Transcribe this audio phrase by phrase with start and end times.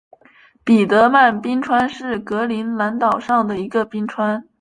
[0.65, 4.43] 彼得曼冰川是格陵兰岛上的一个冰川。